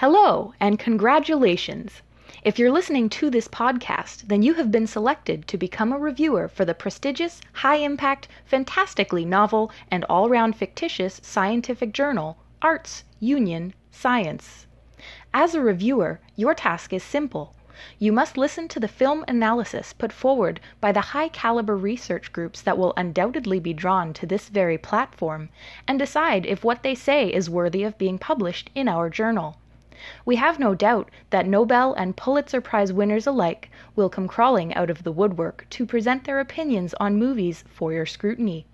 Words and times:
Hello, 0.00 0.52
and 0.60 0.78
congratulations! 0.78 2.02
If 2.44 2.58
you're 2.58 2.70
listening 2.70 3.08
to 3.08 3.30
this 3.30 3.48
podcast, 3.48 4.28
then 4.28 4.42
you 4.42 4.52
have 4.52 4.70
been 4.70 4.86
selected 4.86 5.48
to 5.48 5.56
become 5.56 5.90
a 5.90 5.98
reviewer 5.98 6.48
for 6.48 6.66
the 6.66 6.74
prestigious, 6.74 7.40
high 7.54 7.76
impact, 7.76 8.28
fantastically 8.44 9.24
novel, 9.24 9.70
and 9.90 10.04
all 10.04 10.28
round 10.28 10.54
fictitious 10.54 11.18
scientific 11.24 11.94
journal, 11.94 12.36
Arts 12.60 13.04
Union 13.20 13.72
Science. 13.90 14.66
As 15.32 15.54
a 15.54 15.62
reviewer, 15.62 16.20
your 16.36 16.52
task 16.54 16.92
is 16.92 17.02
simple. 17.02 17.54
You 17.98 18.12
must 18.12 18.36
listen 18.36 18.68
to 18.68 18.78
the 18.78 18.88
film 18.88 19.24
analysis 19.26 19.94
put 19.94 20.12
forward 20.12 20.60
by 20.78 20.92
the 20.92 21.16
high 21.16 21.30
caliber 21.30 21.74
research 21.74 22.34
groups 22.34 22.60
that 22.60 22.76
will 22.76 22.92
undoubtedly 22.98 23.60
be 23.60 23.72
drawn 23.72 24.12
to 24.12 24.26
this 24.26 24.50
very 24.50 24.76
platform, 24.76 25.48
and 25.88 25.98
decide 25.98 26.44
if 26.44 26.62
what 26.62 26.82
they 26.82 26.94
say 26.94 27.32
is 27.32 27.48
worthy 27.48 27.82
of 27.82 27.96
being 27.96 28.18
published 28.18 28.68
in 28.74 28.88
our 28.88 29.08
journal. 29.08 29.56
We 30.24 30.36
have 30.36 30.58
no 30.58 30.74
doubt 30.74 31.10
that 31.30 31.46
Nobel 31.46 31.94
and 31.94 32.16
Pulitzer 32.16 32.60
Prize 32.60 32.92
winners 32.92 33.26
alike 33.26 33.70
will 33.94 34.08
come 34.08 34.28
crawling 34.28 34.74
out 34.74 34.90
of 34.90 35.02
the 35.02 35.12
woodwork 35.12 35.66
to 35.70 35.86
present 35.86 36.24
their 36.24 36.38
opinions 36.38 36.94
on 37.00 37.18
movies 37.18 37.64
for 37.68 37.92
your 37.92 38.06
scrutiny. 38.06 38.66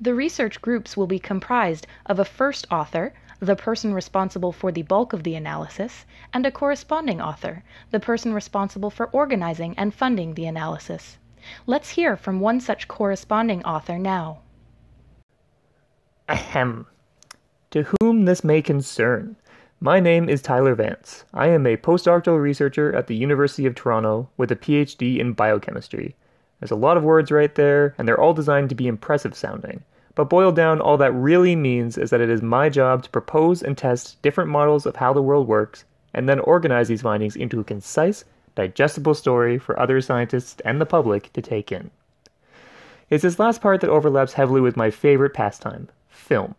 The 0.00 0.14
research 0.14 0.62
groups 0.62 0.96
will 0.96 1.06
be 1.06 1.18
comprised 1.18 1.86
of 2.06 2.18
a 2.18 2.24
first 2.24 2.66
author, 2.70 3.12
the 3.40 3.56
person 3.56 3.92
responsible 3.92 4.52
for 4.52 4.72
the 4.72 4.82
bulk 4.82 5.12
of 5.12 5.22
the 5.22 5.34
analysis, 5.34 6.06
and 6.32 6.46
a 6.46 6.50
corresponding 6.50 7.20
author, 7.20 7.62
the 7.90 8.00
person 8.00 8.32
responsible 8.32 8.90
for 8.90 9.08
organizing 9.08 9.74
and 9.76 9.92
funding 9.92 10.34
the 10.34 10.46
analysis. 10.46 11.18
Let's 11.66 11.90
hear 11.90 12.16
from 12.16 12.40
one 12.40 12.60
such 12.60 12.88
corresponding 12.88 13.62
author 13.64 13.98
now. 13.98 14.40
Ahem. 16.28 16.86
To 17.72 17.86
whom 18.00 18.24
this 18.24 18.42
may 18.42 18.62
concern, 18.62 19.36
my 19.80 20.00
name 20.00 20.26
is 20.26 20.40
Tyler 20.40 20.74
Vance. 20.74 21.24
I 21.34 21.48
am 21.48 21.66
a 21.66 21.76
postdoctoral 21.76 22.40
researcher 22.40 22.94
at 22.96 23.08
the 23.08 23.14
University 23.14 23.66
of 23.66 23.74
Toronto 23.74 24.26
with 24.38 24.50
a 24.50 24.56
PhD 24.56 25.18
in 25.18 25.34
biochemistry. 25.34 26.16
There's 26.58 26.70
a 26.70 26.76
lot 26.76 26.96
of 26.96 27.02
words 27.02 27.30
right 27.30 27.54
there, 27.54 27.94
and 27.98 28.08
they're 28.08 28.18
all 28.18 28.32
designed 28.32 28.70
to 28.70 28.74
be 28.74 28.88
impressive 28.88 29.36
sounding. 29.36 29.84
But 30.14 30.30
boiled 30.30 30.56
down, 30.56 30.80
all 30.80 30.96
that 30.96 31.12
really 31.12 31.54
means 31.54 31.98
is 31.98 32.08
that 32.08 32.22
it 32.22 32.30
is 32.30 32.40
my 32.40 32.70
job 32.70 33.02
to 33.02 33.10
propose 33.10 33.62
and 33.62 33.76
test 33.76 34.20
different 34.22 34.48
models 34.48 34.86
of 34.86 34.96
how 34.96 35.12
the 35.12 35.20
world 35.20 35.46
works, 35.46 35.84
and 36.14 36.26
then 36.26 36.40
organize 36.40 36.88
these 36.88 37.02
findings 37.02 37.36
into 37.36 37.60
a 37.60 37.64
concise, 37.64 38.24
digestible 38.54 39.14
story 39.14 39.58
for 39.58 39.78
other 39.78 40.00
scientists 40.00 40.58
and 40.64 40.80
the 40.80 40.86
public 40.86 41.30
to 41.34 41.42
take 41.42 41.70
in. 41.70 41.90
It's 43.10 43.22
this 43.22 43.38
last 43.38 43.60
part 43.60 43.82
that 43.82 43.90
overlaps 43.90 44.32
heavily 44.32 44.62
with 44.62 44.78
my 44.78 44.90
favorite 44.90 45.34
pastime 45.34 45.90
film. 46.08 46.54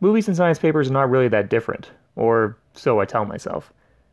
Movies 0.00 0.28
and 0.28 0.36
science 0.36 0.60
papers 0.60 0.88
are 0.88 0.92
not 0.92 1.10
really 1.10 1.28
that 1.28 1.50
different 1.50 1.90
or 2.16 2.56
so 2.74 2.98
I 2.98 3.04
tell 3.04 3.24
myself. 3.24 3.72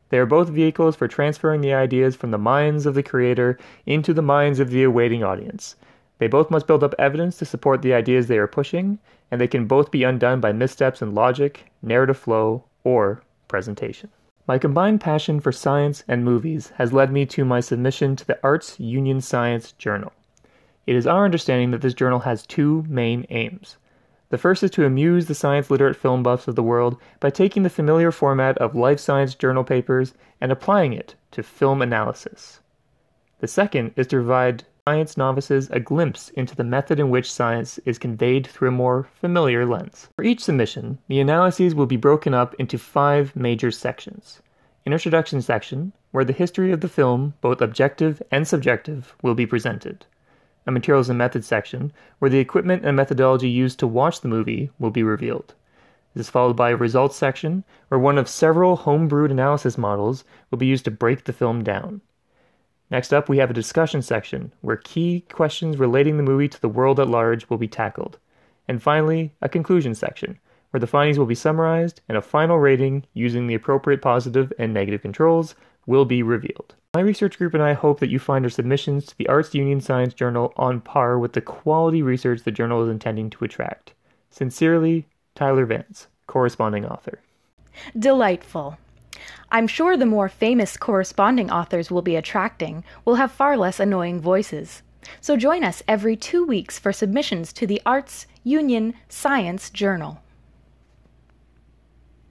They 0.09 0.20
are 0.20 0.28
both 0.28 0.50
vehicles 0.50 0.96
for 0.96 1.08
transferring 1.08 1.62
the 1.62 1.73
ideas 1.73 2.16
from 2.16 2.30
the 2.30 2.38
minds 2.38 2.86
of 2.86 2.94
the 2.94 3.02
creator 3.02 3.58
into 3.88 4.14
the 4.14 4.22
minds 4.22 4.59
of 4.59 4.70
the 4.70 4.84
awaiting 4.84 5.23
audience. 5.23 5.76
They 6.20 6.28
both 6.28 6.52
must 6.52 6.68
build 6.68 6.84
up 6.84 6.94
evidence 7.00 7.38
to 7.40 7.46
support 7.46 7.81
the 7.81 7.96
ideas 7.96 8.28
they 8.28 8.38
are 8.38 8.46
pushing, 8.46 9.00
and 9.31 9.42
they 9.42 9.48
can 9.48 9.66
both 9.66 9.90
be 9.90 10.04
undone 10.04 10.40
by 10.40 10.52
missteps 10.52 11.02
in 11.02 11.16
logic, 11.16 11.72
narrative 11.81 12.18
flow, 12.18 12.66
or 12.84 13.24
presentation. 13.48 14.09
My 14.46 14.58
combined 14.58 15.02
passion 15.02 15.40
for 15.40 15.52
science 15.52 16.04
and 16.08 16.24
movies 16.24 16.74
has 16.78 16.94
led 16.94 17.12
me 17.12 17.26
to 17.28 17.46
my 17.46 17.62
submission 17.62 18.16
to 18.18 18.28
the 18.28 18.38
Arts 18.44 18.80
Union 18.80 19.22
Science 19.22 19.72
Journal. 19.72 20.14
It 20.86 20.96
is 20.96 21.08
our 21.08 21.26
understanding 21.26 21.72
that 21.72 21.81
this 21.81 21.94
journal 21.94 22.20
has 22.20 22.46
two 22.46 22.86
main 22.88 23.26
aims. 23.30 23.78
The 24.34 24.39
first 24.39 24.64
is 24.64 24.72
to 24.72 24.84
amuse 24.84 25.28
the 25.28 25.36
science 25.36 25.70
literate 25.70 25.95
film 25.95 26.23
buffs 26.23 26.48
of 26.48 26.56
the 26.56 26.64
world 26.64 26.98
by 27.20 27.30
taking 27.30 27.62
the 27.62 27.70
familiar 27.70 28.12
format 28.12 28.58
of 28.58 28.73
life 28.73 29.00
science 29.00 29.36
journal 29.36 29.64
papers 29.64 30.16
and 30.42 30.52
applying 30.52 30.92
it 30.92 31.14
to 31.34 31.44
film 31.44 31.84
analysis. 31.84 32.59
The 33.42 33.48
second 33.48 33.94
is 33.95 34.08
to 34.08 34.16
provide 34.16 34.64
science 34.88 35.18
novices 35.18 35.69
a 35.69 35.80
glimpse 35.80 36.30
into 36.30 36.56
the 36.56 36.63
method 36.63 37.00
in 37.00 37.12
which 37.12 37.31
science 37.31 37.78
is 37.85 38.00
conveyed 38.00 38.47
through 38.47 38.69
a 38.69 38.72
more 38.72 39.08
familiar 39.13 39.68
lens. 39.68 40.09
For 40.16 40.24
each 40.25 40.44
submission, 40.44 40.97
the 41.08 41.19
analyses 41.19 41.75
will 41.75 41.85
be 41.85 41.96
broken 41.96 42.34
up 42.34 42.56
into 42.56 42.79
five 42.79 43.35
major 43.35 43.69
sections. 43.69 44.41
Introduction 44.84 45.44
section, 45.44 45.94
where 46.09 46.25
the 46.25 46.34
history 46.34 46.72
of 46.72 46.81
the 46.81 46.90
film, 46.90 47.35
both 47.41 47.62
objective 47.62 48.19
and 48.31 48.47
subjective, 48.47 49.16
will 49.22 49.35
be 49.35 49.46
presented 49.46 50.08
a 50.66 50.72
materials 50.72 51.09
and 51.09 51.18
methods 51.18 51.47
section 51.47 51.91
where 52.19 52.29
the 52.29 52.40
equipment 52.40 52.85
and 52.85 52.96
methodology 52.96 53.50
used 53.50 53.79
to 53.79 53.88
watch 53.88 54.22
the 54.22 54.28
movie 54.28 54.69
will 54.79 54.91
be 54.91 55.03
revealed. 55.03 55.53
This 56.13 56.28
is 56.28 56.31
followed 56.31 56.56
by 56.56 56.69
a 56.69 56.75
results 56.75 57.16
section 57.16 57.63
where 57.88 58.00
one 58.00 58.18
of 58.18 58.29
several 58.29 58.78
homebrewed 58.78 59.31
analysis 59.31 59.78
models 59.78 60.23
will 60.52 60.57
be 60.57 60.68
used 60.68 60.85
to 60.85 60.91
break 60.91 61.23
the 61.23 61.34
film 61.34 61.63
down. 61.63 62.02
Next 62.91 63.13
up, 63.13 63.28
we 63.28 63.40
have 63.40 63.50
a 63.50 63.56
discussion 63.56 64.03
section 64.03 64.53
where 64.62 64.78
key 64.78 65.25
questions 65.31 65.78
relating 65.78 66.18
the 66.18 66.23
movie 66.23 66.47
to 66.47 66.62
the 66.62 66.69
world 66.69 67.00
at 67.00 67.09
large 67.09 67.50
will 67.50 67.57
be 67.57 67.68
tackled. 67.68 68.19
And 68.68 68.81
finally, 68.81 69.34
a 69.41 69.50
conclusion 69.50 69.96
section 69.96 70.40
where 70.69 70.79
the 70.79 70.88
findings 70.88 71.18
will 71.18 71.25
be 71.25 71.35
summarized 71.35 72.02
and 72.07 72.18
a 72.18 72.22
final 72.22 72.59
rating 72.59 73.06
using 73.13 73.47
the 73.47 73.56
appropriate 73.56 74.02
positive 74.02 74.53
and 74.59 74.73
negative 74.73 75.02
controls 75.02 75.56
will 75.86 76.06
be 76.06 76.24
revealed. 76.24 76.76
My 76.94 77.02
research 77.02 77.38
group 77.38 77.54
and 77.54 77.64
I 77.64 77.74
hope 77.74 78.00
that 78.00 78.10
you 78.10 78.20
find 78.20 78.46
our 78.46 78.50
submissions 78.50 79.06
to 79.08 79.18
the 79.18 79.28
Arts 79.28 79.56
Union 79.56 79.82
Science 79.82 80.14
Journal 80.14 80.54
on 80.58 80.80
par 80.80 81.18
with 81.18 81.34
the 81.34 81.42
quality 81.42 82.02
research 82.02 82.44
the 82.44 82.52
journal 82.52 82.84
is 82.84 82.90
intending 82.90 83.30
to 83.32 83.46
attract. 83.46 83.94
Sincerely, 84.30 85.08
Tyler 85.36 85.66
Vance, 85.66 86.08
corresponding 86.28 86.86
author. 86.86 87.20
Delightful. 87.98 88.78
I'm 89.52 89.68
sure 89.68 89.98
the 89.98 90.06
more 90.06 90.30
famous 90.30 90.78
corresponding 90.78 91.52
authors 91.52 91.92
will 91.92 92.02
be 92.02 92.16
attracting 92.16 92.84
will 93.06 93.16
have 93.16 93.32
far 93.32 93.58
less 93.58 93.80
annoying 93.80 94.20
voices. 94.20 94.82
So 95.22 95.38
join 95.38 95.64
us 95.64 95.84
every 95.88 96.16
two 96.16 96.46
weeks 96.46 96.80
for 96.80 96.94
submissions 96.94 97.54
to 97.54 97.68
the 97.68 97.82
Arts 97.86 98.26
Union 98.44 98.94
Science 99.10 99.70
Journal. 99.70 100.22